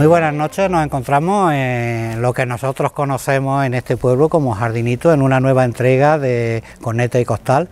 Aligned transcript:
Muy 0.00 0.06
buenas 0.06 0.32
noches, 0.32 0.70
nos 0.70 0.82
encontramos 0.82 1.52
en 1.52 2.22
lo 2.22 2.32
que 2.32 2.46
nosotros 2.46 2.90
conocemos 2.92 3.66
en 3.66 3.74
este 3.74 3.98
pueblo 3.98 4.30
como 4.30 4.54
Jardinito, 4.54 5.12
en 5.12 5.20
una 5.20 5.40
nueva 5.40 5.66
entrega 5.66 6.18
de 6.18 6.62
Corneta 6.80 7.20
y 7.20 7.26
Costal, 7.26 7.68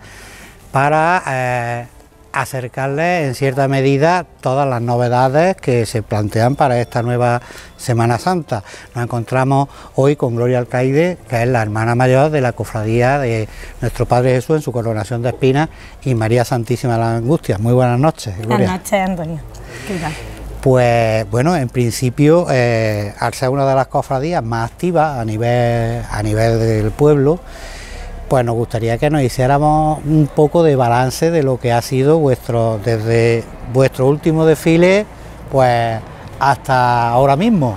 para 0.71 1.23
eh, 1.25 1.87
acercarles 2.31 3.29
en 3.29 3.33
cierta 3.33 3.67
medida 3.67 4.27
todas 4.41 4.69
las 4.69 4.79
novedades 4.79 5.55
que 5.55 5.87
se 5.87 6.03
plantean 6.03 6.55
para 6.55 6.79
esta 6.79 7.01
nueva 7.01 7.41
Semana 7.77 8.19
Santa. 8.19 8.63
Nos 8.93 9.05
encontramos 9.05 9.67
hoy 9.95 10.15
con 10.15 10.35
Gloria 10.35 10.59
Alcaide, 10.59 11.17
que 11.27 11.41
es 11.41 11.47
la 11.47 11.63
hermana 11.63 11.95
mayor 11.95 12.29
de 12.29 12.41
la 12.41 12.51
cofradía 12.51 13.17
de 13.17 13.49
nuestro 13.81 14.05
Padre 14.05 14.35
Jesús 14.35 14.57
en 14.57 14.61
su 14.61 14.71
coronación 14.71 15.23
de 15.23 15.29
espinas, 15.29 15.69
y 16.03 16.13
María 16.13 16.45
Santísima 16.45 16.93
de 16.93 16.99
la 16.99 17.15
Angustia. 17.15 17.57
Muy 17.57 17.73
buenas 17.73 17.99
noches. 17.99 18.35
Buenas 18.45 18.69
noches, 18.69 18.93
Antonio. 18.93 19.39
Pues 20.61 21.29
bueno, 21.31 21.55
en 21.55 21.69
principio, 21.69 22.47
eh, 22.49 23.13
al 23.17 23.33
ser 23.33 23.49
una 23.49 23.65
de 23.65 23.75
las 23.75 23.87
cofradías 23.87 24.43
más 24.43 24.69
activas 24.69 25.17
a 25.17 25.23
nivel, 25.23 26.03
a 26.11 26.21
nivel 26.21 26.59
del 26.59 26.91
pueblo, 26.91 27.39
pues 28.27 28.43
nos 28.43 28.55
gustaría 28.55 28.97
que 28.97 29.09
nos 29.09 29.21
hiciéramos 29.21 29.99
un 30.05 30.27
poco 30.27 30.61
de 30.63 30.75
balance 30.75 31.31
de 31.31 31.43
lo 31.43 31.59
que 31.59 31.71
ha 31.71 31.81
sido 31.81 32.19
vuestro, 32.19 32.77
desde 32.83 33.45
vuestro 33.73 34.07
último 34.07 34.45
desfile, 34.45 35.05
pues 35.49 35.99
hasta 36.39 37.09
ahora 37.09 37.37
mismo. 37.37 37.75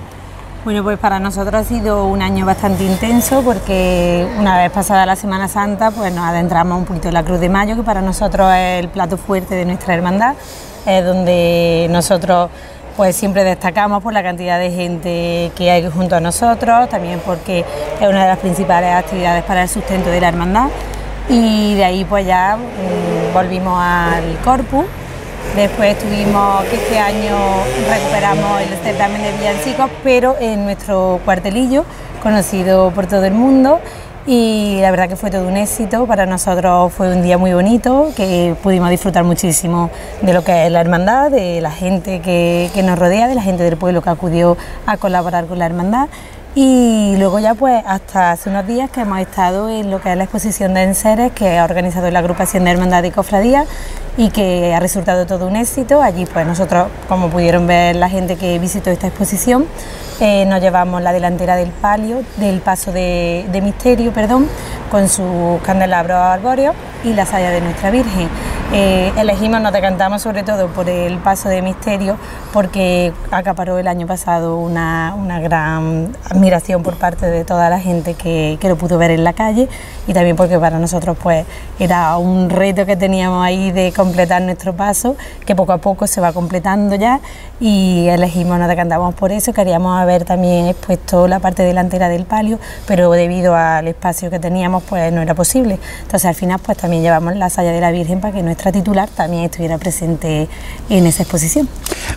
Bueno, 0.63 0.83
pues 0.83 0.97
para 0.97 1.19
nosotros 1.19 1.55
ha 1.55 1.63
sido 1.63 2.05
un 2.05 2.21
año 2.21 2.45
bastante 2.45 2.85
intenso 2.85 3.41
porque 3.43 4.25
una 4.39 4.57
vez 4.57 4.71
pasada 4.71 5.05
la 5.05 5.15
Semana 5.15 5.47
Santa, 5.47 5.91
pues 5.91 6.13
nos 6.13 6.25
adentramos 6.25 6.79
un 6.79 6.85
poquito 6.85 7.09
en 7.09 7.15
la 7.15 7.23
Cruz 7.23 7.39
de 7.39 7.49
Mayo, 7.49 7.75
que 7.75 7.83
para 7.83 8.01
nosotros 8.01 8.49
es 8.53 8.79
el 8.79 8.89
plato 8.89 9.17
fuerte 9.17 9.55
de 9.55 9.65
nuestra 9.65 9.93
hermandad, 9.93 10.35
es 10.85 11.05
donde 11.05 11.87
nosotros 11.89 12.49
pues 12.95 13.15
siempre 13.15 13.43
destacamos 13.43 14.03
por 14.03 14.13
la 14.13 14.23
cantidad 14.23 14.59
de 14.59 14.71
gente 14.71 15.51
que 15.55 15.71
hay 15.71 15.89
junto 15.89 16.15
a 16.15 16.19
nosotros, 16.19 16.89
también 16.89 17.19
porque 17.25 17.65
es 17.99 18.07
una 18.07 18.23
de 18.23 18.27
las 18.27 18.39
principales 18.39 18.93
actividades 18.93 19.43
para 19.43 19.63
el 19.63 19.69
sustento 19.69 20.09
de 20.09 20.21
la 20.21 20.29
hermandad 20.29 20.69
y 21.29 21.75
de 21.75 21.85
ahí 21.85 22.05
pues 22.05 22.25
ya 22.25 22.57
mm, 22.57 23.33
volvimos 23.33 23.77
al 23.79 24.37
corpus. 24.43 24.85
Después 25.55 25.97
tuvimos 25.99 26.63
que 26.65 26.77
este 26.77 26.97
año 26.97 27.37
recuperamos 27.87 28.61
el 28.61 28.75
certamen 28.79 29.21
de 29.21 29.31
villancicos, 29.33 29.89
pero 30.03 30.35
en 30.39 30.63
nuestro 30.63 31.19
cuartelillo, 31.25 31.85
conocido 32.23 32.89
por 32.91 33.05
todo 33.05 33.25
el 33.25 33.33
mundo, 33.33 33.79
y 34.25 34.77
la 34.81 34.91
verdad 34.91 35.09
que 35.09 35.15
fue 35.15 35.29
todo 35.29 35.47
un 35.47 35.57
éxito, 35.57 36.05
para 36.05 36.25
nosotros 36.25 36.93
fue 36.93 37.13
un 37.13 37.21
día 37.21 37.37
muy 37.37 37.53
bonito, 37.53 38.09
que 38.15 38.55
pudimos 38.63 38.89
disfrutar 38.89 39.23
muchísimo 39.23 39.89
de 40.21 40.33
lo 40.33 40.43
que 40.43 40.65
es 40.65 40.71
la 40.71 40.79
hermandad, 40.79 41.29
de 41.29 41.59
la 41.59 41.71
gente 41.71 42.21
que, 42.21 42.69
que 42.73 42.83
nos 42.83 42.97
rodea, 42.97 43.27
de 43.27 43.35
la 43.35 43.41
gente 43.41 43.63
del 43.63 43.75
pueblo 43.75 44.01
que 44.01 44.09
acudió 44.09 44.57
a 44.85 44.97
colaborar 44.97 45.45
con 45.45 45.59
la 45.59 45.65
hermandad. 45.65 46.07
Y 46.55 47.15
luego 47.17 47.39
ya 47.39 47.55
pues 47.55 47.83
hasta 47.87 48.31
hace 48.31 48.49
unos 48.49 48.67
días 48.67 48.89
que 48.91 49.01
hemos 49.01 49.19
estado 49.19 49.69
en 49.69 49.89
lo 49.89 49.99
que 49.99 50.11
es 50.11 50.17
la 50.17 50.25
exposición 50.25 50.75
de 50.75 50.83
enseres 50.83 51.31
que 51.31 51.57
ha 51.57 51.63
organizado 51.63 52.11
la 52.11 52.19
agrupación 52.19 52.63
de 52.63 52.71
Hermandad 52.71 53.03
y 53.03 53.09
Cofradía 53.09 53.65
y 54.17 54.29
que 54.29 54.73
ha 54.73 54.79
resultado 54.79 55.25
todo 55.25 55.47
un 55.47 55.55
éxito. 55.55 56.01
Allí 56.01 56.25
pues 56.25 56.45
nosotros, 56.45 56.87
como 57.07 57.29
pudieron 57.29 57.67
ver 57.67 57.95
la 57.95 58.09
gente 58.09 58.35
que 58.35 58.59
visitó 58.59 58.89
esta 58.89 59.07
exposición, 59.07 59.65
eh, 60.19 60.45
nos 60.45 60.61
llevamos 60.61 61.01
la 61.01 61.11
delantera 61.11 61.55
del 61.55 61.69
palio, 61.71 62.21
del 62.37 62.59
paso 62.61 62.91
de, 62.91 63.45
de 63.51 63.61
misterio, 63.61 64.13
perdón, 64.13 64.47
con 64.91 65.09
sus 65.09 65.61
candelabros 65.63 66.17
arbóreos 66.17 66.75
y 67.03 67.13
la 67.13 67.25
saya 67.25 67.49
de 67.49 67.61
nuestra 67.61 67.91
Virgen. 67.91 68.29
Eh, 68.71 69.11
elegimos, 69.17 69.61
nos 69.61 69.71
decantamos 69.71 70.21
sobre 70.21 70.41
todo 70.43 70.67
por 70.67 70.89
el 70.89 71.17
paso 71.19 71.49
de 71.49 71.61
misterio 71.61 72.17
porque 72.51 73.13
acaparó 73.29 73.77
el 73.77 73.87
año 73.87 74.07
pasado 74.07 74.57
una, 74.57 75.13
gran 75.41 76.15
admiración 76.29 76.81
por 76.81 76.95
parte 76.95 77.27
de 77.27 77.45
toda 77.45 77.69
la 77.69 77.79
gente 77.79 78.13
que, 78.15 78.57
que, 78.59 78.69
lo 78.69 78.75
pudo 78.75 78.97
ver 78.97 79.11
en 79.11 79.23
la 79.23 79.33
calle 79.33 79.67
y 80.07 80.13
también 80.13 80.35
porque 80.35 80.57
para 80.57 80.79
nosotros 80.79 81.17
pues 81.21 81.45
era 81.79 82.17
un 82.17 82.49
reto 82.49 82.85
que 82.85 82.95
teníamos 82.95 83.45
ahí 83.45 83.71
de 83.71 83.91
completar 83.91 84.41
nuestro 84.41 84.73
paso 84.73 85.15
que 85.45 85.55
poco 85.55 85.73
a 85.73 85.77
poco 85.77 86.07
se 86.07 86.21
va 86.21 86.33
completando 86.33 86.95
ya 86.95 87.19
y 87.59 88.07
elegimos, 88.09 88.57
nos 88.57 88.67
decantamos 88.67 89.13
por 89.13 89.31
eso, 89.31 89.53
queríamos 89.53 89.99
haber 89.99 90.25
también 90.25 90.67
expuesto 90.67 91.27
la 91.27 91.39
parte 91.39 91.63
delantera 91.63 92.09
del 92.09 92.25
palio 92.25 92.59
pero 92.87 93.11
debido 93.11 93.55
al 93.55 93.87
espacio 93.87 94.29
que 94.29 94.39
teníamos 94.39 94.83
pues 94.83 95.11
no 95.13 95.21
era 95.21 95.33
posible. 95.33 95.79
Entonces 96.01 96.25
al 96.25 96.35
final 96.35 96.59
pues 96.59 96.77
también 96.77 97.03
llevamos 97.03 97.35
la 97.35 97.49
saya 97.49 97.71
de 97.71 97.81
la 97.81 97.91
Virgen 97.91 98.19
para 98.19 98.33
que 98.33 98.43
nuestra 98.43 98.62
titular 98.71 99.09
también 99.09 99.43
estuviera 99.45 99.77
presente 99.77 100.47
en 100.89 101.05
esa 101.05 101.23
exposición. 101.23 101.67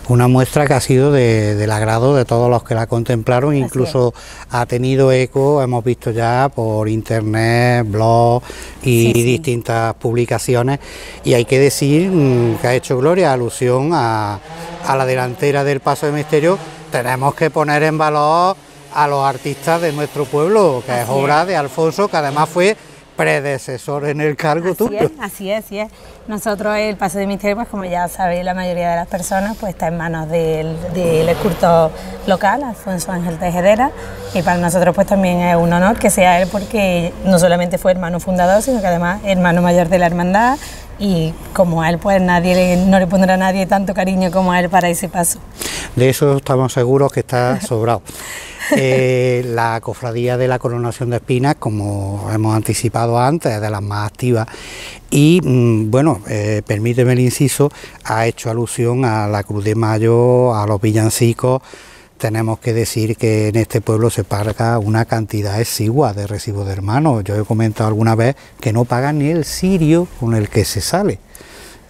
Una 0.09 0.27
muestra 0.27 0.65
que 0.67 0.73
ha 0.73 0.81
sido 0.81 1.11
del 1.11 1.71
agrado 1.71 2.15
de 2.15 2.25
todos 2.25 2.49
los 2.49 2.63
que 2.63 2.75
la 2.75 2.87
contemplaron, 2.87 3.55
incluso 3.55 4.13
ha 4.49 4.65
tenido 4.65 5.11
eco, 5.11 5.61
hemos 5.61 5.83
visto 5.83 6.11
ya 6.11 6.49
por 6.53 6.87
internet, 6.87 7.85
blog 7.87 8.41
y 8.83 9.11
distintas 9.11 9.93
publicaciones, 9.95 10.79
y 11.23 11.33
hay 11.33 11.45
que 11.45 11.59
decir 11.59 12.09
mm, 12.09 12.57
que 12.57 12.67
ha 12.67 12.73
hecho 12.73 12.97
Gloria 12.97 13.33
alusión 13.33 13.91
a, 13.93 14.39
la 14.87 15.05
delantera 15.05 15.63
del 15.63 15.81
Paso 15.81 16.05
de 16.05 16.13
Misterio, 16.13 16.57
tenemos 16.91 17.35
que 17.35 17.49
poner 17.49 17.83
en 17.83 17.97
valor 17.97 18.55
a 18.93 19.07
los 19.07 19.25
artistas 19.25 19.81
de 19.81 19.91
nuestro 19.91 20.25
pueblo, 20.25 20.81
que 20.85 21.01
es 21.01 21.09
obra 21.09 21.45
de 21.45 21.55
Alfonso, 21.55 22.07
que 22.07 22.17
además 22.17 22.47
fue 22.47 22.77
predecesor 23.17 24.07
en 24.07 24.21
el 24.21 24.35
cargo 24.37 24.69
así 24.69 24.77
tuyo. 24.77 24.99
Es, 24.99 25.11
así 25.19 25.51
es, 25.51 25.65
así 25.65 25.79
es. 25.79 25.91
Nosotros 26.27 26.77
el 26.77 26.95
paso 26.95 27.17
de 27.17 27.27
misterio, 27.27 27.55
pues 27.55 27.67
como 27.67 27.85
ya 27.85 28.07
sabéis 28.07 28.45
la 28.45 28.53
mayoría 28.53 28.91
de 28.91 28.95
las 28.95 29.07
personas, 29.07 29.57
pues 29.59 29.73
está 29.73 29.87
en 29.87 29.97
manos 29.97 30.29
del, 30.29 30.77
del 30.93 31.27
escultor 31.27 31.91
local, 32.27 32.63
Alfonso 32.63 33.11
Ángel 33.11 33.37
Tejedera, 33.39 33.91
y 34.33 34.41
para 34.41 34.57
nosotros 34.57 34.93
pues 34.93 35.07
también 35.07 35.39
es 35.41 35.55
un 35.55 35.73
honor 35.73 35.97
que 35.97 36.09
sea 36.09 36.41
él 36.41 36.47
porque 36.51 37.13
no 37.25 37.39
solamente 37.39 37.77
fue 37.77 37.91
hermano 37.91 38.19
fundador, 38.19 38.61
sino 38.61 38.81
que 38.81 38.87
además 38.87 39.21
hermano 39.25 39.61
mayor 39.61 39.89
de 39.89 39.99
la 39.99 40.05
hermandad 40.05 40.57
y 40.99 41.33
como 41.53 41.81
a 41.81 41.89
él 41.89 41.97
pues 41.97 42.21
nadie 42.21 42.77
no 42.77 42.99
le 42.99 43.07
pondrá 43.07 43.35
a 43.35 43.37
nadie 43.37 43.65
tanto 43.65 43.93
cariño 43.93 44.31
como 44.31 44.51
a 44.51 44.59
él 44.59 44.69
para 44.69 44.89
ese 44.89 45.09
paso. 45.09 45.39
De 45.95 46.09
eso 46.09 46.37
estamos 46.37 46.73
seguros 46.73 47.11
que 47.11 47.21
está 47.21 47.59
sobrado. 47.65 48.01
Eh, 48.75 49.43
la 49.45 49.79
cofradía 49.81 50.37
de 50.37 50.47
la 50.47 50.59
coronación 50.59 51.09
de 51.09 51.17
espinas, 51.17 51.55
como 51.55 52.29
hemos 52.33 52.55
anticipado 52.55 53.19
antes, 53.19 53.53
es 53.53 53.61
de 53.61 53.69
las 53.69 53.81
más 53.81 54.07
activas 54.07 54.47
y 55.09 55.39
mm, 55.43 55.89
bueno, 55.89 56.21
eh, 56.27 56.61
permíteme 56.65 57.13
el 57.13 57.19
inciso, 57.19 57.71
ha 58.03 58.27
hecho 58.27 58.49
alusión 58.49 59.05
a 59.05 59.27
la 59.27 59.43
Cruz 59.43 59.63
de 59.63 59.75
Mayo, 59.75 60.53
a 60.53 60.67
los 60.67 60.81
villancicos. 60.81 61.61
Tenemos 62.17 62.59
que 62.59 62.73
decir 62.73 63.15
que 63.15 63.49
en 63.49 63.57
este 63.57 63.79
pueblo 63.79 64.09
se 64.09 64.23
paga 64.23 64.79
una 64.79 65.05
cantidad 65.05 65.61
exigua 65.61 66.13
de 66.13 66.25
recibos 66.25 66.65
de 66.65 66.73
hermanos. 66.73 67.23
Yo 67.23 67.35
he 67.35 67.45
comentado 67.45 67.87
alguna 67.87 68.15
vez 68.15 68.35
que 68.59 68.73
no 68.73 68.85
pagan 68.85 69.19
ni 69.19 69.29
el 69.29 69.45
sirio 69.45 70.07
con 70.19 70.33
el 70.33 70.49
que 70.49 70.65
se 70.65 70.81
sale. 70.81 71.19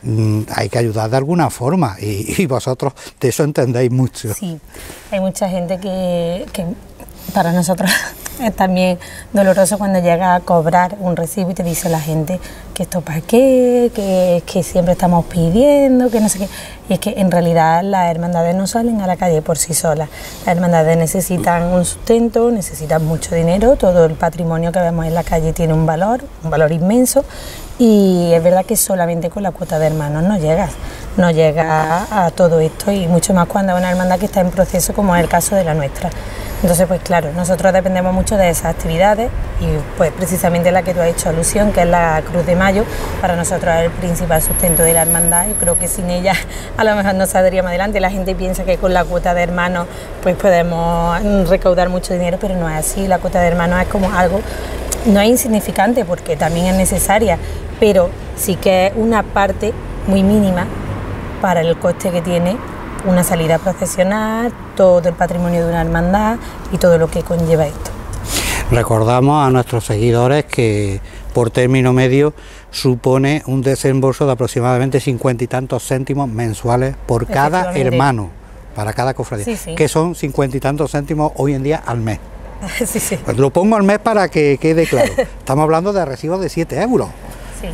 Mm, 0.07 0.43
hay 0.55 0.69
que 0.69 0.77
ayudar 0.77 1.09
de 1.09 1.17
alguna 1.17 1.49
forma 1.49 1.97
y, 1.99 2.45
vosotros 2.45 2.93
de 3.19 3.27
eso 3.27 3.43
entendéis 3.43 3.91
mucho. 3.91 4.33
Sí, 4.33 4.57
hay 5.11 5.19
mucha 5.19 5.49
gente 5.49 5.77
que, 5.79 6.45
que 6.53 6.65
para 7.33 7.51
nosotros 7.51 7.89
es 8.41 8.55
también 8.55 8.99
doloroso 9.33 9.77
cuando 9.77 9.99
llega 9.99 10.35
a 10.35 10.39
cobrar 10.41 10.95
un 10.99 11.15
recibo 11.15 11.51
y 11.51 11.53
te 11.53 11.63
dice 11.63 11.89
la 11.89 11.99
gente 11.99 12.39
que 12.73 12.83
esto 12.83 13.01
para 13.01 13.21
qué, 13.21 13.91
que, 13.93 14.43
que 14.45 14.63
siempre 14.63 14.93
estamos 14.93 15.25
pidiendo, 15.25 16.11
que 16.11 16.19
no 16.19 16.29
sé 16.29 16.39
qué. 16.39 16.49
Y 16.89 16.93
es 16.93 16.99
que 16.99 17.15
en 17.17 17.31
realidad 17.31 17.81
las 17.83 18.11
hermandades 18.11 18.55
no 18.55 18.67
salen 18.67 19.01
a 19.01 19.07
la 19.07 19.17
calle 19.17 19.41
por 19.41 19.57
sí 19.57 19.73
solas. 19.73 20.09
Las 20.45 20.55
hermandades 20.55 20.95
necesitan 20.95 21.63
un 21.63 21.83
sustento, 21.85 22.51
necesitan 22.51 23.03
mucho 23.03 23.35
dinero, 23.35 23.75
todo 23.75 24.05
el 24.05 24.13
patrimonio 24.13 24.71
que 24.71 24.79
vemos 24.79 25.05
en 25.05 25.15
la 25.15 25.23
calle 25.23 25.53
tiene 25.53 25.73
un 25.73 25.85
valor, 25.85 26.23
un 26.43 26.51
valor 26.51 26.71
inmenso. 26.71 27.25
Y 27.79 28.31
es 28.33 28.43
verdad 28.43 28.65
que 28.65 28.75
solamente 28.75 29.29
con 29.29 29.43
la 29.43 29.51
cuota 29.51 29.79
de 29.79 29.87
hermanos 29.87 30.23
no 30.23 30.37
llegas, 30.37 30.71
no 31.17 31.29
llega 31.31 32.07
a, 32.25 32.31
todo 32.31 32.59
esto 32.59 32.91
y 32.91 33.07
mucho 33.07 33.33
más 33.33 33.47
cuando 33.47 33.73
es 33.73 33.79
una 33.79 33.91
hermandad 33.91 34.17
que 34.19 34.25
está 34.25 34.41
en 34.41 34.51
proceso 34.51 34.93
como 34.93 35.15
es 35.15 35.21
el 35.21 35.29
caso 35.29 35.55
de 35.55 35.63
la 35.63 35.73
nuestra. 35.73 36.09
Entonces, 36.61 36.87
pues 36.87 37.01
claro, 37.01 37.31
nosotros 37.35 37.71
dependemos 37.71 38.13
mucho 38.13 38.35
de 38.35 38.49
esas 38.49 38.65
actividades 38.65 39.29
y 39.61 39.67
pues 39.95 40.11
precisamente 40.11 40.71
la 40.71 40.81
que 40.81 40.93
tú 40.93 41.01
has 41.01 41.07
hecho 41.07 41.29
alusión, 41.29 41.71
que 41.71 41.81
es 41.81 41.87
la 41.87 42.21
Cruz 42.25 42.45
de 42.47 42.55
Mayo, 42.55 42.83
para 43.21 43.35
nosotros 43.35 43.75
es 43.75 43.83
el 43.83 43.91
principal 43.91 44.41
sustento 44.41 44.81
de 44.81 44.93
la 44.93 45.03
hermandad. 45.03 45.47
Yo 45.47 45.53
creo 45.55 45.77
que 45.77 45.87
sin 45.87 46.09
ella 46.09 46.33
a 46.77 46.83
lo 46.83 46.95
mejor 46.95 47.13
no 47.13 47.27
saldríamos 47.27 47.69
adelante. 47.69 47.99
La 47.99 48.09
gente 48.09 48.33
piensa 48.33 48.63
que 48.63 48.77
con 48.77 48.93
la 48.93 49.05
cuota 49.05 49.35
de 49.35 49.43
hermanos 49.43 49.87
pues 50.23 50.35
podemos 50.35 51.21
recaudar 51.47 51.89
mucho 51.89 52.13
dinero, 52.13 52.37
pero 52.41 52.55
no 52.55 52.67
es 52.69 52.77
así. 52.77 53.07
La 53.07 53.19
cuota 53.19 53.39
de 53.39 53.47
hermanos 53.47 53.81
es 53.81 53.87
como 53.87 54.11
algo 54.11 54.41
no 55.05 55.21
es 55.21 55.29
insignificante 55.29 56.05
porque 56.05 56.35
también 56.35 56.67
es 56.67 56.75
necesaria, 56.75 57.37
pero 57.79 58.09
sí 58.35 58.55
que 58.55 58.87
es 58.87 58.93
una 58.95 59.23
parte 59.23 59.73
muy 60.05 60.23
mínima 60.23 60.65
para 61.41 61.61
el 61.61 61.77
coste 61.77 62.11
que 62.11 62.21
tiene 62.21 62.57
una 63.07 63.23
salida 63.23 63.57
procesional, 63.57 64.53
todo 64.75 65.09
el 65.09 65.15
patrimonio 65.15 65.63
de 65.63 65.69
una 65.69 65.81
hermandad 65.81 66.37
y 66.71 66.77
todo 66.77 66.97
lo 66.97 67.09
que 67.09 67.23
conlleva 67.23 67.65
esto. 67.65 67.91
Recordamos 68.69 69.47
a 69.47 69.49
nuestros 69.49 69.85
seguidores 69.85 70.45
que 70.45 70.99
por 71.33 71.51
término 71.51 71.93
medio 71.93 72.33
supone 72.69 73.41
un 73.45 73.61
desembolso 73.61 74.25
de 74.25 74.33
aproximadamente 74.33 74.99
cincuenta 74.99 75.43
y 75.43 75.47
tantos 75.47 75.87
céntimos 75.87 76.27
mensuales 76.27 76.95
por 77.05 77.25
cada 77.27 77.73
hermano, 77.77 78.29
para 78.75 78.91
cada 78.91 79.13
cofradía, 79.13 79.55
que 79.75 79.87
son 79.87 80.13
cincuenta 80.15 80.57
y 80.57 80.59
tantos 80.59 80.91
céntimos 80.91 81.31
hoy 81.37 81.53
en 81.53 81.63
día 81.63 81.81
al 81.85 81.99
mes. 81.99 82.19
Pues 83.23 83.37
lo 83.37 83.51
pongo 83.51 83.75
al 83.75 83.83
mes 83.83 83.99
para 83.99 84.29
que 84.29 84.57
quede 84.59 84.87
claro. 84.87 85.13
Estamos 85.39 85.63
hablando 85.63 85.93
de 85.93 86.03
recibos 86.03 86.41
de 86.41 86.49
7 86.49 86.81
euros. 86.81 87.09
Sí. 87.61 87.67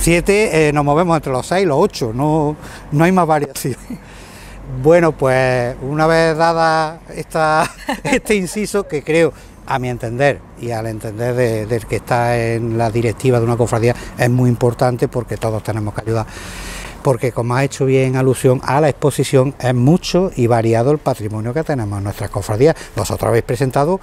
7 0.00 0.68
eh, 0.68 0.72
nos 0.72 0.84
movemos 0.84 1.16
entre 1.16 1.32
los 1.32 1.44
6 1.46 1.64
y 1.64 1.66
los 1.66 1.76
8, 1.78 2.12
no, 2.14 2.56
no 2.92 3.04
hay 3.04 3.12
más 3.12 3.26
variación. 3.26 3.76
Bueno, 4.82 5.12
pues 5.12 5.76
una 5.82 6.06
vez 6.06 6.36
dada 6.36 7.00
esta, 7.14 7.70
este 8.04 8.34
inciso, 8.34 8.86
que 8.86 9.02
creo 9.02 9.32
a 9.66 9.78
mi 9.78 9.88
entender 9.88 10.40
y 10.60 10.70
al 10.70 10.86
entender 10.86 11.34
del 11.68 11.86
que 11.86 11.96
está 11.96 12.38
en 12.38 12.78
la 12.78 12.90
directiva 12.90 13.38
de 13.38 13.44
una 13.44 13.56
cofradía 13.56 13.94
es 14.16 14.30
muy 14.30 14.48
importante 14.48 15.08
porque 15.08 15.36
todos 15.36 15.62
tenemos 15.62 15.94
que 15.94 16.02
ayudar. 16.02 16.26
Porque 17.02 17.30
como 17.32 17.54
ha 17.54 17.64
hecho 17.64 17.84
bien 17.84 18.16
alusión 18.16 18.60
a 18.64 18.80
la 18.80 18.88
exposición, 18.88 19.54
es 19.60 19.74
mucho 19.74 20.30
y 20.34 20.46
variado 20.48 20.90
el 20.90 20.98
patrimonio 20.98 21.54
que 21.54 21.62
tenemos 21.62 21.98
en 21.98 22.04
nuestras 22.04 22.30
cofradías. 22.30 22.74
Vosotros 22.96 23.28
habéis 23.28 23.44
presentado 23.44 24.00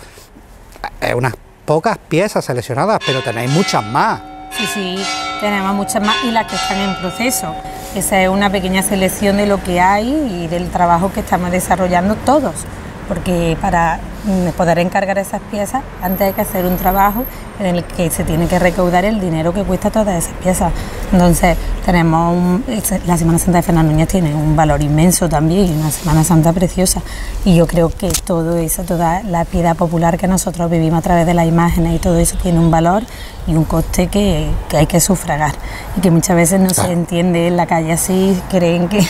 eh, 1.02 1.14
unas 1.14 1.34
pocas 1.66 1.98
piezas 1.98 2.46
seleccionadas, 2.46 3.00
pero 3.06 3.22
tenéis 3.22 3.52
muchas 3.52 3.84
más. 3.86 4.22
Sí, 4.52 4.66
sí, 4.74 5.04
tenemos 5.42 5.76
muchas 5.76 6.02
más 6.02 6.16
y 6.24 6.32
las 6.32 6.48
que 6.48 6.56
están 6.56 6.78
en 6.78 6.96
proceso. 6.98 7.54
Esa 7.96 8.24
es 8.24 8.30
una 8.30 8.50
pequeña 8.50 8.82
selección 8.82 9.38
de 9.38 9.46
lo 9.46 9.62
que 9.62 9.80
hay 9.80 10.12
y 10.12 10.48
del 10.48 10.70
trabajo 10.72 11.12
que 11.14 11.20
estamos 11.20 11.52
desarrollando 11.52 12.16
todos 12.16 12.66
porque 13.08 13.58
para 13.62 14.00
mm, 14.26 14.50
poder 14.58 14.80
encargar 14.80 15.18
esas 15.18 15.42
piezas 15.52 15.84
antes 16.02 16.28
hay 16.28 16.34
que 16.34 16.42
hacer 16.42 16.66
un 16.66 16.78
trabajo 16.78 17.26
en 17.60 17.68
el 17.68 17.84
que 17.84 18.10
se 18.10 18.24
tiene 18.24 18.48
que 18.48 18.60
recaudar 18.60 19.06
el 19.06 19.20
dinero 19.20 19.54
que 19.54 19.64
cuesta 19.64 19.92
todas 19.92 20.16
esas 20.18 20.34
piezas. 20.38 20.72
Entonces 21.12 21.58
tenemos 21.86 22.62
la 23.06 23.18
Semana 23.18 23.40
Santa 23.40 23.58
de 23.58 23.64
Fernando 23.64 23.92
Núñez 23.92 24.08
tiene 24.08 24.34
un 24.34 24.56
valor 24.56 24.82
inmenso 24.82 25.30
también 25.30 25.78
una 25.80 25.92
Semana 25.92 26.24
Santa 26.24 26.54
preciosa. 26.54 27.02
Y 27.46 27.56
yo 27.56 27.68
creo 27.68 27.90
que 27.90 28.10
todo 28.26 28.58
eso, 28.58 28.84
toda 28.84 29.24
la 29.24 29.46
piedad 29.46 29.76
popular 29.76 30.18
que 30.18 30.28
nosotros 30.28 30.70
vivimos 30.70 31.00
a 31.00 31.02
través 31.02 31.26
de 31.26 31.34
las 31.34 31.48
imágenes 31.48 31.96
y 31.96 32.00
todo 32.00 32.18
eso 32.18 32.38
tiene 32.42 32.60
un 32.60 32.72
valor 32.72 33.04
y 33.48 33.56
un 33.56 33.66
coste 33.66 34.08
que, 34.08 34.50
que 34.70 34.78
hay 34.78 34.88
que 34.88 35.00
sufragar. 35.00 35.54
Y 35.98 36.02
que 36.02 36.12
muchas 36.12 36.36
veces 36.36 36.60
no 36.60 36.70
se 36.70 36.92
entiende 36.92 37.48
en 37.48 37.58
la 37.58 37.66
calle 37.66 37.94
así, 37.94 38.40
creen 38.50 38.88
que 38.88 39.06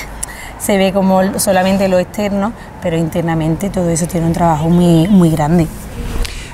se 0.64 0.78
ve 0.78 0.94
como 0.94 1.40
solamente 1.40 1.88
lo 1.90 2.00
externo, 2.00 2.54
pero 2.82 2.98
internamente 2.98 3.70
todo 3.70 3.90
eso 3.90 4.08
tiene 4.08 4.28
un 4.28 4.34
trabajo 4.34 4.70
muy, 4.70 5.08
muy 5.10 5.30
grande. 5.30 5.68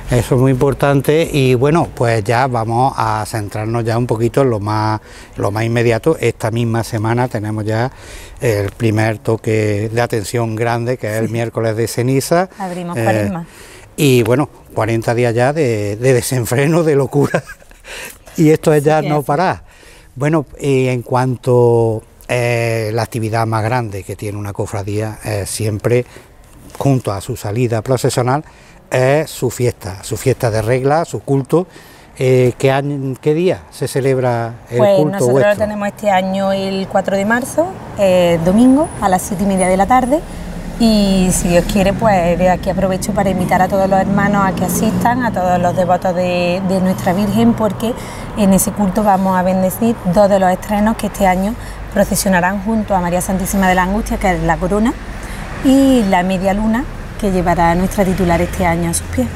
Eso 0.10 0.34
es 0.34 0.42
muy 0.42 0.52
importante 0.52 1.30
y 1.32 1.54
bueno, 1.54 1.88
pues 1.94 2.24
ya 2.24 2.48
vamos 2.48 2.94
a 2.98 3.24
centrarnos 3.28 3.86
ya 3.86 3.96
un 3.96 4.08
poquito 4.08 4.42
en 4.42 4.50
lo 4.50 4.60
más, 4.60 5.00
lo 5.36 5.52
más 5.52 5.64
inmediato. 5.64 6.18
Esta 6.20 6.50
misma 6.50 6.84
semana 6.84 7.28
tenemos 7.28 7.64
ya 7.64 7.92
el 8.42 8.72
primer 8.72 9.20
toque 9.20 9.92
de 9.94 10.02
atención 10.02 10.56
grande, 10.56 10.98
que 10.98 11.16
es 11.16 11.22
el 11.22 11.30
miércoles 11.30 11.78
de 11.78 11.88
ceniza. 11.88 12.50
Abrimos 12.58 12.98
eh, 12.98 13.32
Y 13.96 14.24
bueno, 14.24 14.50
40 14.74 15.14
días 15.14 15.36
ya 15.36 15.54
de, 15.54 15.96
desenfreno, 15.98 16.82
de 16.82 16.96
locura. 16.96 17.44
y 18.36 18.50
esto 18.50 18.74
es 18.74 18.84
ya 18.84 19.04
no 19.04 19.22
parar. 19.22 19.62
Bueno, 20.16 20.48
en 20.58 21.04
cuanto 21.04 22.02
eh, 22.32 22.92
la 22.94 23.02
actividad 23.02 23.48
más 23.48 23.64
grande 23.64 24.04
que 24.04 24.16
tiene 24.16 24.38
una 24.38 24.54
cofradía 24.54 25.18
es 25.24 25.50
siempre, 25.50 26.06
junto 26.78 27.12
a 27.12 27.22
su 27.22 27.36
salida 27.36 27.82
procesional, 27.82 28.44
es 28.92 29.32
su 29.32 29.50
fiesta, 29.50 30.04
su 30.04 30.16
fiesta 30.16 30.52
de 30.52 30.62
regla, 30.62 31.06
su 31.06 31.22
culto. 31.22 31.66
Eh, 32.20 32.54
¿qué, 32.60 33.34
día 33.34 33.64
se 33.72 33.88
celebra 33.88 34.54
el 34.70 34.78
pues 34.78 34.98
culto 34.98 35.20
nosotros 35.20 35.48
lo 35.48 35.56
tenemos 35.56 35.88
este 35.88 36.12
año 36.12 36.52
el 36.52 36.88
4 36.88 37.16
de 37.16 37.26
marzo, 37.26 37.68
eh, 37.98 38.40
domingo, 38.46 38.90
a 39.02 39.10
las 39.10 39.24
7 39.24 39.42
y 39.42 39.46
media 39.48 39.68
de 39.68 39.78
la 39.78 39.88
tarde. 39.88 40.20
Y 40.80 41.30
si 41.32 41.48
Dios 41.48 41.66
quiere, 41.66 41.94
pues 41.94 42.40
aquí 42.48 42.70
aprovecho 42.70 43.12
para 43.12 43.30
invitar 43.30 43.62
a 43.62 43.68
todos 43.68 43.90
los 43.90 44.00
hermanos 44.00 44.46
a 44.46 44.54
que 44.54 44.66
asistan, 44.66 45.24
a 45.24 45.34
todos 45.34 45.60
los 45.60 45.76
devotos 45.76 46.16
de, 46.16 46.62
de, 46.70 46.80
nuestra 46.80 47.12
Virgen, 47.14 47.54
porque 47.54 47.94
en 48.38 48.54
ese 48.54 48.72
culto 48.72 49.04
vamos 49.04 49.38
a 49.38 49.42
bendecir 49.42 49.96
dos 50.14 50.30
de 50.30 50.40
los 50.40 50.52
estrenos 50.52 50.96
que 50.96 51.08
este 51.08 51.26
año 51.26 51.54
procesionarán 51.94 52.62
junto 52.64 52.96
a 52.96 53.02
María 53.02 53.22
Santísima 53.22 53.68
de 53.68 53.76
la 53.76 53.84
Angustia, 53.84 54.18
que 54.18 54.32
es 54.36 54.44
la 54.44 54.58
corona, 54.58 54.94
y 55.64 56.04
la 56.10 56.24
media 56.24 56.54
luna, 56.54 56.84
que 57.20 57.32
llevará 57.32 57.72
a 57.72 57.76
nuestra 57.76 58.06
titular 58.06 58.42
este 58.42 58.66
año 58.66 58.92
a 58.92 58.94
sus 58.94 59.08
pies. 59.08 59.28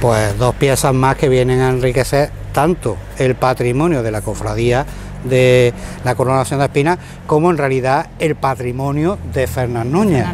Pues 0.00 0.36
dos 0.38 0.54
piezas 0.56 0.92
más 0.92 1.16
que 1.16 1.28
vienen 1.28 1.60
a 1.60 1.70
enriquecer 1.70 2.30
tanto 2.52 2.96
el 3.18 3.34
patrimonio 3.34 4.02
de 4.02 4.10
la 4.10 4.20
cofradía 4.20 4.84
de 5.24 5.72
la 6.04 6.14
coronación 6.14 6.58
de 6.58 6.66
espinas 6.66 6.98
como 7.26 7.50
en 7.50 7.58
realidad 7.58 8.08
el 8.18 8.34
patrimonio 8.34 9.18
de 9.32 9.46
Fernán 9.46 9.92
Núñez. 9.92 10.26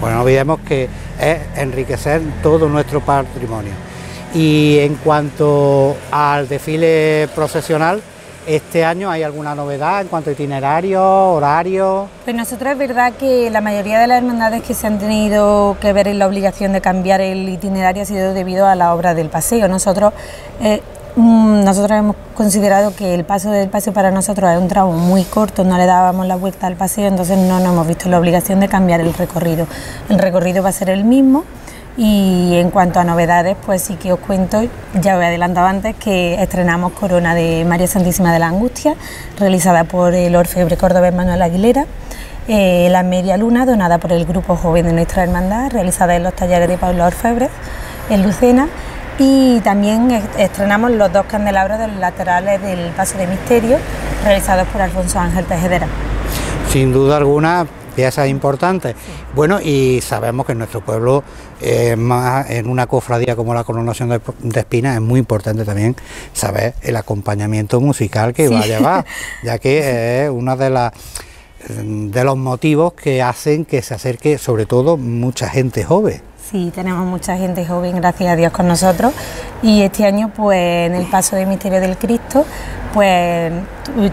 Bueno, 0.00 0.16
no 0.16 0.22
olvidemos 0.22 0.60
que 0.60 0.88
es 1.20 1.38
enriquecer 1.56 2.22
todo 2.42 2.68
nuestro 2.68 3.00
patrimonio. 3.00 3.72
Y 4.34 4.78
en 4.80 4.94
cuanto 4.96 5.96
al 6.10 6.48
desfile 6.48 7.28
procesional, 7.34 8.00
¿Este 8.48 8.82
año 8.82 9.10
hay 9.10 9.22
alguna 9.24 9.54
novedad 9.54 10.00
en 10.00 10.08
cuanto 10.08 10.30
a 10.30 10.32
itinerario, 10.32 11.02
horario? 11.02 12.08
Pues 12.24 12.34
nosotros 12.34 12.72
es 12.72 12.78
verdad 12.78 13.12
que 13.12 13.50
la 13.50 13.60
mayoría 13.60 13.98
de 13.98 14.06
las 14.06 14.16
hermandades 14.22 14.62
que 14.62 14.72
se 14.72 14.86
han 14.86 14.98
tenido 14.98 15.76
que 15.82 15.92
ver 15.92 16.08
en 16.08 16.18
la 16.18 16.26
obligación 16.26 16.72
de 16.72 16.80
cambiar 16.80 17.20
el 17.20 17.46
itinerario 17.46 18.04
ha 18.04 18.06
sido 18.06 18.32
debido 18.32 18.64
a 18.64 18.74
la 18.74 18.94
obra 18.94 19.12
del 19.12 19.28
paseo. 19.28 19.68
Nosotros, 19.68 20.14
eh, 20.62 20.80
mm, 21.16 21.62
nosotros 21.62 21.98
hemos 21.98 22.16
considerado 22.34 22.96
que 22.96 23.12
el 23.12 23.26
paso 23.26 23.50
del 23.50 23.68
paseo 23.68 23.92
para 23.92 24.10
nosotros 24.10 24.50
es 24.50 24.58
un 24.58 24.68
tramo 24.68 24.92
muy 24.92 25.24
corto, 25.24 25.62
no 25.62 25.76
le 25.76 25.84
dábamos 25.84 26.26
la 26.26 26.36
vuelta 26.36 26.68
al 26.68 26.76
paseo, 26.76 27.06
entonces 27.06 27.36
no 27.36 27.60
nos 27.60 27.70
hemos 27.70 27.86
visto 27.86 28.08
la 28.08 28.18
obligación 28.18 28.60
de 28.60 28.68
cambiar 28.68 29.02
el 29.02 29.12
recorrido. 29.12 29.66
El 30.08 30.18
recorrido 30.18 30.62
va 30.62 30.70
a 30.70 30.72
ser 30.72 30.88
el 30.88 31.04
mismo 31.04 31.44
y 31.98 32.54
en 32.54 32.70
cuanto 32.70 33.00
a 33.00 33.04
novedades, 33.04 33.56
pues 33.66 33.82
sí 33.82 33.96
que 33.96 34.12
os 34.12 34.20
cuento, 34.20 34.62
ya 34.94 35.16
os 35.16 35.22
he 35.22 35.26
adelantado 35.26 35.66
antes, 35.66 35.96
que 35.96 36.40
estrenamos 36.40 36.92
Corona 36.92 37.34
de 37.34 37.64
María 37.64 37.88
Santísima 37.88 38.32
de 38.32 38.38
la 38.38 38.46
Angustia, 38.46 38.94
realizada 39.36 39.82
por 39.82 40.14
el 40.14 40.36
orfebre 40.36 40.76
cordobés 40.76 41.12
Manuel 41.12 41.42
Aguilera. 41.42 41.86
Eh, 42.46 42.86
la 42.90 43.02
Media 43.02 43.36
Luna, 43.36 43.66
donada 43.66 43.98
por 43.98 44.12
el 44.12 44.24
Grupo 44.26 44.54
Joven 44.54 44.86
de 44.86 44.92
Nuestra 44.92 45.24
Hermandad, 45.24 45.72
realizada 45.72 46.14
en 46.14 46.22
los 46.22 46.34
talleres 46.34 46.68
de 46.68 46.78
Pablo 46.78 47.04
Orfebre, 47.04 47.50
en 48.10 48.22
Lucena. 48.22 48.68
Y 49.18 49.58
también 49.60 50.22
estrenamos 50.38 50.92
los 50.92 51.12
dos 51.12 51.26
candelabros 51.26 51.80
de 51.80 51.88
los 51.88 51.96
laterales 51.96 52.62
del 52.62 52.90
Paso 52.92 53.18
de 53.18 53.26
Misterio, 53.26 53.76
realizados 54.24 54.68
por 54.68 54.80
Alfonso 54.80 55.18
Ángel 55.18 55.46
Tejedera. 55.46 55.88
Sin 56.70 56.92
duda 56.92 57.16
alguna, 57.16 57.66
piezas 57.98 58.28
importantes. 58.28 58.94
Bueno, 59.34 59.60
y 59.60 60.00
sabemos 60.02 60.46
que 60.46 60.52
en 60.52 60.58
nuestro 60.58 60.84
pueblo, 60.84 61.24
eh, 61.60 61.96
más 61.96 62.48
en 62.48 62.70
una 62.70 62.86
cofradía 62.86 63.34
como 63.34 63.54
la 63.54 63.64
coronación 63.64 64.08
de, 64.08 64.60
Espinas, 64.60 64.94
es 64.94 65.00
muy 65.00 65.18
importante 65.18 65.64
también 65.64 65.96
saber 66.32 66.74
el 66.82 66.94
acompañamiento 66.94 67.80
musical 67.80 68.34
que 68.34 68.48
va 68.48 68.60
a 68.60 68.66
llevar, 68.66 69.04
ya 69.42 69.58
que 69.58 70.22
es 70.22 70.30
una 70.30 70.54
de 70.54 70.70
las 70.70 70.92
de 71.68 72.22
los 72.22 72.36
motivos 72.36 72.92
que 72.92 73.20
hacen 73.20 73.64
que 73.64 73.82
se 73.82 73.92
acerque 73.92 74.38
sobre 74.38 74.64
todo 74.64 74.96
mucha 74.96 75.48
gente 75.48 75.82
joven. 75.82 76.22
Sí, 76.50 76.72
tenemos 76.74 77.04
mucha 77.04 77.36
gente 77.36 77.66
joven, 77.66 77.96
gracias 77.96 78.32
a 78.32 78.34
Dios, 78.34 78.50
con 78.52 78.66
nosotros. 78.66 79.12
Y 79.62 79.82
este 79.82 80.06
año, 80.06 80.30
pues 80.34 80.86
en 80.86 80.94
el 80.94 81.04
paso 81.04 81.36
del 81.36 81.46
Misterio 81.46 81.78
del 81.78 81.98
Cristo, 81.98 82.46
pues 82.94 83.52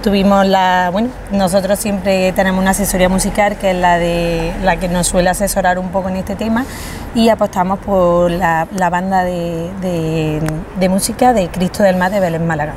tuvimos 0.03 0.45
la. 0.45 0.89
Bueno, 0.91 1.07
nosotros 1.31 1.79
siempre 1.79 2.33
tenemos 2.33 2.61
una 2.61 2.71
asesoría 2.71 3.07
musical 3.07 3.55
que 3.55 3.71
es 3.71 3.77
la 3.77 3.97
de 3.97 4.51
la 4.63 4.75
que 4.75 4.89
nos 4.89 5.07
suele 5.07 5.29
asesorar 5.29 5.79
un 5.79 5.91
poco 5.91 6.09
en 6.09 6.17
este 6.17 6.35
tema 6.35 6.65
y 7.13 7.29
apostamos 7.29 7.79
por 7.79 8.29
la, 8.29 8.67
banda 8.91 9.23
de, 9.23 10.41
de 10.77 10.89
música 10.89 11.31
de 11.31 11.47
Cristo 11.47 11.83
del 11.83 11.95
Mar 11.95 12.11
de 12.11 12.19
Belén 12.19 12.45
Málaga. 12.45 12.73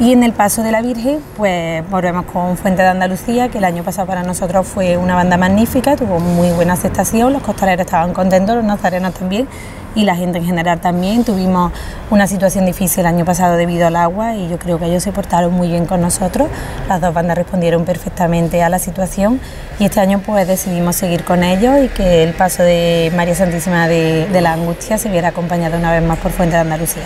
Y 0.00 0.12
en 0.12 0.24
el 0.24 0.32
Paso 0.32 0.64
de 0.64 0.72
la 0.72 0.82
Virgen, 0.82 1.20
pues 1.36 1.88
volvemos 1.88 2.24
con 2.26 2.56
Fuente 2.56 2.82
de 2.82 2.88
Andalucía, 2.88 3.48
que 3.48 3.58
el 3.58 3.64
año 3.64 3.84
pasado 3.84 4.08
para 4.08 4.24
nosotros 4.24 4.66
fue 4.66 4.96
una 4.96 5.14
banda 5.14 5.36
magnífica, 5.36 5.94
tuvo 5.94 6.18
muy 6.18 6.50
buena 6.50 6.72
aceptación, 6.72 7.32
los 7.32 7.42
costaleros 7.42 7.86
estaban 7.86 8.12
contentos, 8.12 8.56
los 8.56 8.64
nazarenos 8.64 9.14
también, 9.14 9.46
y 9.94 10.02
la 10.02 10.16
gente 10.16 10.38
en 10.38 10.46
general 10.46 10.80
también. 10.80 11.22
Tuvimos 11.22 11.72
una 12.10 12.26
situación 12.26 12.66
difícil 12.66 13.00
el 13.00 13.06
año 13.06 13.24
pasado 13.24 13.56
debido 13.56 13.86
al 13.86 13.94
agua 13.94 14.34
y 14.34 14.48
yo 14.48 14.58
creo 14.58 14.80
que 14.80 14.86
ellos 14.86 15.02
se 15.02 15.12
portaron 15.12 15.52
muy 15.52 15.68
bien 15.68 15.86
con 15.86 16.00
nosotros. 16.00 16.48
Las 16.88 17.00
dos 17.00 17.14
bandas 17.14 17.38
respondieron 17.38 17.84
perfectamente 17.84 18.64
a 18.64 18.68
la 18.68 18.80
situación 18.80 19.40
y 19.78 19.84
este 19.84 20.00
año 20.00 20.20
pues 20.26 20.48
decidimos 20.48 20.96
seguir 20.96 21.24
con 21.24 21.44
ellos 21.44 21.76
y 21.84 21.88
que 21.88 22.24
el 22.24 22.34
paso 22.34 22.64
de 22.64 23.12
María 23.14 23.36
Santísima 23.36 23.86
de, 23.86 24.26
de 24.26 24.40
la 24.40 24.54
Angustia 24.54 24.98
se 24.98 25.08
viera 25.08 25.28
acompañado 25.28 25.78
una 25.78 25.92
vez 25.92 26.02
más 26.02 26.18
por 26.18 26.32
Fuente 26.32 26.56
de 26.56 26.62
Andalucía. 26.62 27.04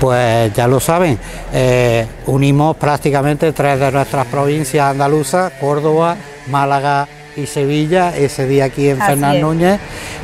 Pues 0.00 0.52
ya 0.54 0.68
lo 0.68 0.80
saben, 0.80 1.18
eh, 1.52 2.06
unimos 2.26 2.76
prácticamente 2.76 3.52
tres 3.52 3.80
de 3.80 3.90
nuestras 3.90 4.26
provincias 4.26 4.90
andaluzas, 4.90 5.52
Córdoba, 5.60 6.16
Málaga 6.48 7.08
y 7.36 7.46
Sevilla, 7.46 8.16
ese 8.16 8.46
día 8.46 8.64
aquí 8.66 8.88
en 8.88 8.98
Fernán 8.98 9.40
Núñez, 9.40 9.80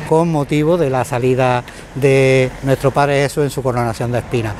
con 0.07 0.31
motivo 0.31 0.77
de 0.77 0.89
la 0.89 1.05
salida 1.05 1.63
de 1.95 2.51
nuestro 2.63 2.91
Padre 2.91 3.21
Jesús 3.23 3.43
en 3.43 3.49
su 3.49 3.63
coronación 3.63 4.11
de 4.11 4.19
espinas. 4.19 4.53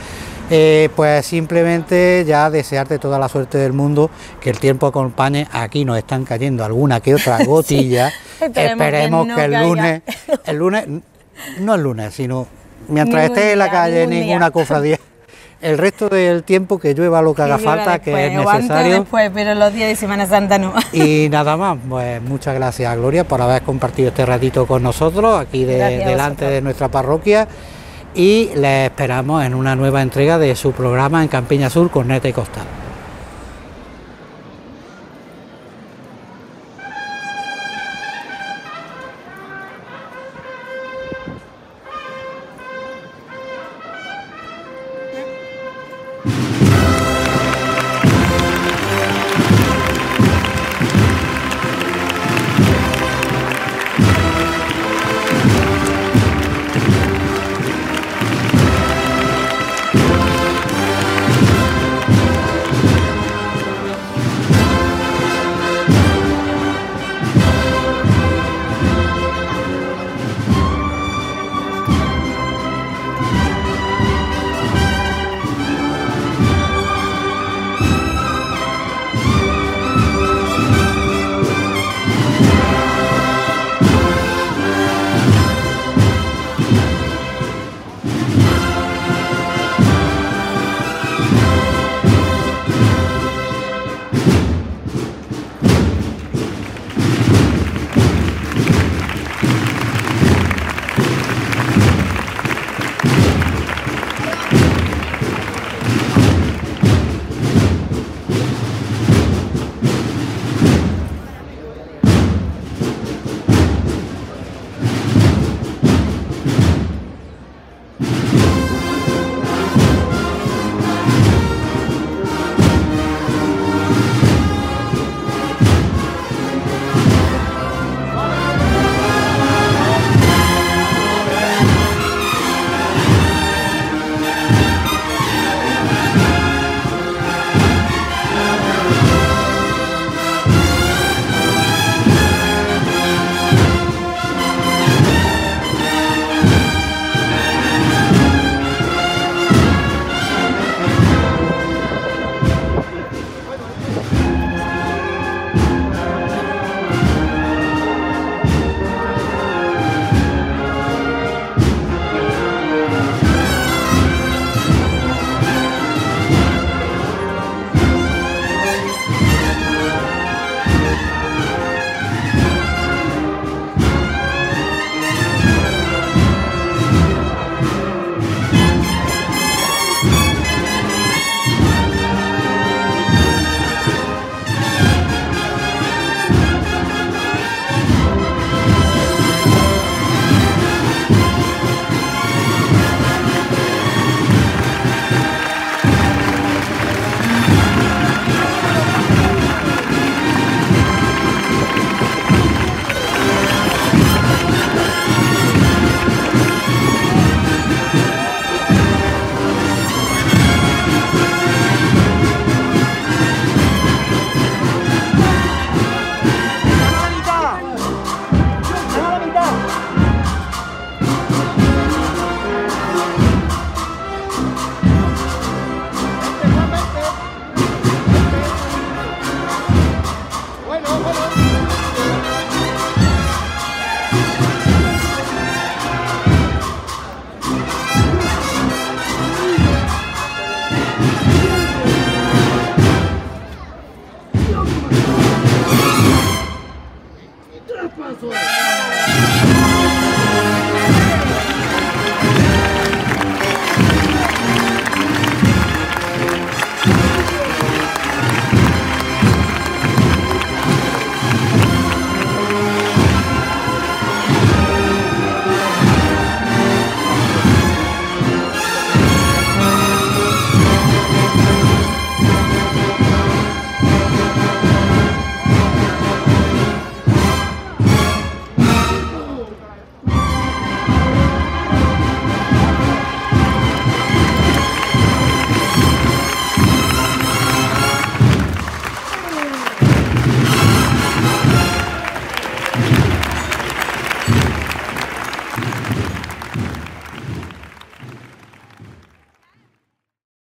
Eh, 0.52 0.90
pues 0.96 1.25
simplemente 1.25 2.24
ya 2.28 2.52
desearte 2.52 3.00
toda 3.00 3.18
la 3.18 3.28
suerte 3.28 3.58
del 3.58 3.74
mundo, 3.74 4.12
que 4.40 4.52
el 4.52 4.60
tiempo 4.60 4.86
acompañe. 4.86 5.48
Aquí 5.52 5.86
nos 5.86 5.98
están 5.98 6.24
cayendo 6.24 6.64
alguna 6.64 7.00
que 7.00 7.16
otra 7.16 7.44
gotilla. 7.46 8.12
Esperemos, 8.40 9.28
que, 9.36 9.46
el 9.46 9.52
lunes, 9.54 10.02
el 10.46 10.58
lunes, 10.58 10.86
no 11.60 11.74
el 11.74 11.82
lunes, 11.82 12.14
sino 12.14 12.48
mientras 12.88 13.25
esté 13.25 13.54
en 13.54 13.60
la 13.60 13.70
calle 13.70 14.08
ninguna 14.08 14.51
cofradía. 14.51 15.00
El 15.62 15.77
resto 15.77 16.10
del 16.10 16.44
tiempo 16.44 16.77
que 16.77 16.94
llueva 16.94 17.22
lo 17.22 17.34
que, 17.34 17.42
haga 17.42 17.58
falta, 17.58 18.00
que 18.00 18.27
es 18.27 18.34
necesario. 18.34 19.00
después, 19.00 19.32
pero 19.34 19.56
los 19.56 19.74
días 19.74 19.89
de 19.89 19.96
Semana 19.96 20.27
Santa 20.27 20.60
no. 20.60 20.74
Y 20.92 21.27
nada 21.32 21.58
más, 21.58 21.77
pues 21.89 22.22
muchas 22.22 22.54
gracias 22.54 22.96
Gloria 22.98 23.24
por 23.24 23.42
haber 23.42 23.63
compartido 23.63 24.10
este 24.10 24.25
ratito 24.25 24.68
con 24.68 24.84
nosotros 24.84 25.39
aquí 25.39 25.63
delante 25.63 26.46
de 26.46 26.62
nuestra 26.62 26.89
parroquia 26.89 27.48
y 28.13 28.51
les 28.56 28.89
esperamos 28.89 29.44
en 29.44 29.56
una 29.56 29.75
nueva 29.75 30.01
entrega 30.01 30.38
de 30.38 30.56
su 30.56 30.72
programa 30.72 31.22
en 31.22 31.30
Campiña 31.30 31.70
Sur, 31.70 31.89
Corneta 31.89 32.30
y 32.30 32.34
Costal. 32.34 32.85